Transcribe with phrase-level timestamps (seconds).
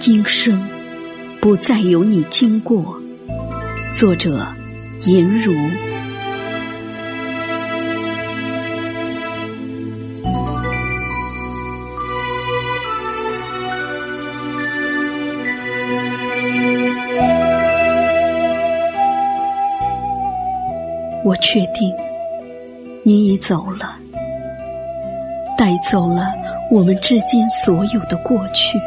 [0.00, 0.58] 今生
[1.42, 2.98] 不再有你经过。
[3.94, 4.46] 作者：
[5.04, 5.52] 银如。
[21.22, 21.92] 我确定，
[23.02, 23.96] 你已走了，
[25.58, 26.26] 带走了
[26.70, 28.78] 我们之间所有的过去。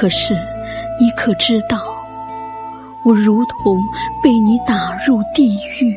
[0.00, 0.32] 可是，
[0.98, 1.94] 你可知道，
[3.04, 3.76] 我如同
[4.22, 5.94] 被你打入地狱。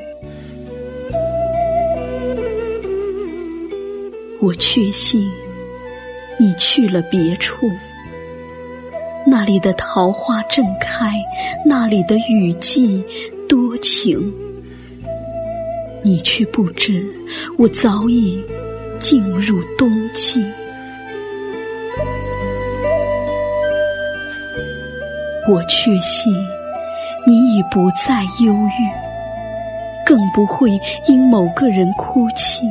[4.42, 5.26] 我确信，
[6.38, 7.66] 你去了别处，
[9.26, 11.14] 那里的桃花正开，
[11.66, 13.02] 那里的雨季
[13.48, 14.34] 多情。
[16.04, 17.06] 你却不知，
[17.58, 18.44] 我早已
[19.00, 20.44] 进入冬季。
[25.46, 26.34] 我确信，
[27.28, 32.66] 你已不再忧郁，更不会因某个人哭泣。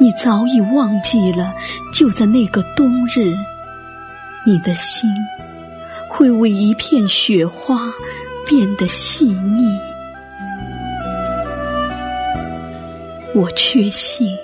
[0.00, 1.54] 你早已忘记了，
[1.94, 3.32] 就在那个冬日，
[4.44, 5.08] 你的心
[6.08, 7.78] 会为一片雪花
[8.48, 9.78] 变得细腻。
[13.34, 14.36] 我确信，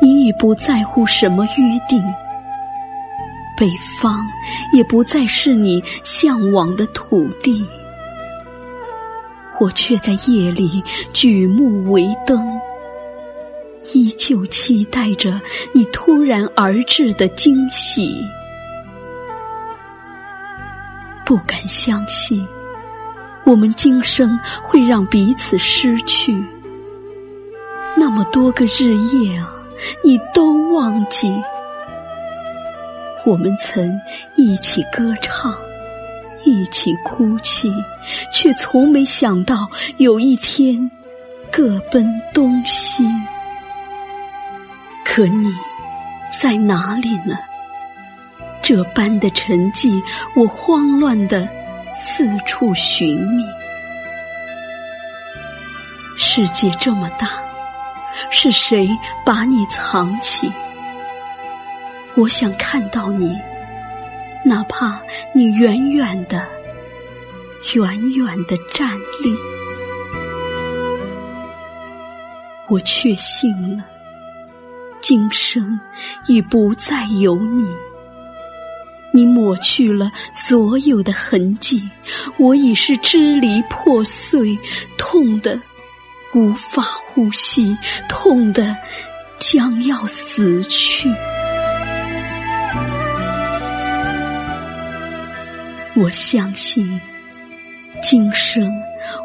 [0.00, 2.00] 你已不在乎什么约定。
[3.56, 3.68] 北
[4.00, 4.26] 方
[4.72, 7.64] 也不再是你向往的土地，
[9.60, 12.44] 我却在夜里举目为灯，
[13.92, 15.40] 依旧期待着
[15.72, 18.26] 你突然而至的惊喜。
[21.24, 22.44] 不敢相信，
[23.44, 26.36] 我们今生会让彼此失去。
[27.94, 29.52] 那么多个日夜啊，
[30.02, 31.32] 你都忘记。
[33.24, 34.00] 我们曾
[34.36, 35.54] 一起歌唱，
[36.44, 37.72] 一起哭泣，
[38.32, 40.90] 却从没想到有一天
[41.50, 43.04] 各奔东西。
[45.04, 45.52] 可你
[46.40, 47.38] 在哪里呢？
[48.60, 50.02] 这般的沉寂，
[50.34, 51.48] 我慌乱的
[51.92, 53.44] 四处寻觅。
[56.16, 57.30] 世界这么大，
[58.30, 58.88] 是谁
[59.24, 60.50] 把你藏起？
[62.14, 63.34] 我想看到你，
[64.44, 65.00] 哪怕
[65.34, 66.46] 你远远的、
[67.74, 69.34] 远远的站立。
[72.68, 73.84] 我确信了，
[75.00, 75.80] 今生
[76.26, 77.66] 已不再有你。
[79.14, 81.82] 你抹去了所有的痕迹，
[82.38, 84.58] 我已是支离破碎，
[84.96, 85.58] 痛得
[86.34, 87.76] 无法呼吸，
[88.08, 88.76] 痛得
[89.38, 91.10] 将要死去。
[95.94, 97.00] 我相信，
[98.02, 98.72] 今生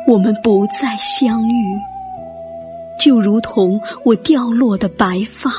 [0.06, 1.80] 我们不再相遇，
[3.00, 5.50] 就如同我掉落的白发，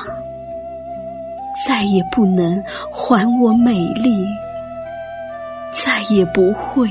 [1.65, 4.23] 再也不能还我美丽，
[5.71, 6.87] 再也不会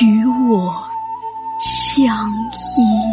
[0.00, 0.74] 与我
[1.60, 2.26] 相
[2.78, 3.03] 依。